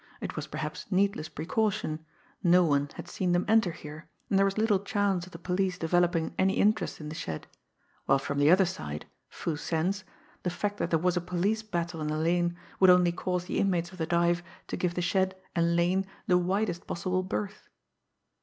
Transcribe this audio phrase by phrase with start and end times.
[0.19, 2.03] It was, perhaps, needless precaution.
[2.43, 5.77] No one had seen them enter here, and there was little chance of the police
[5.77, 7.45] developing any interest in the shed;
[8.07, 10.03] while from the other side Foo Sen's
[10.41, 13.59] the fact that there was a police battle in the lane would only cause the
[13.59, 17.69] inmates of the dive to give the shed and lane the widest possible berth!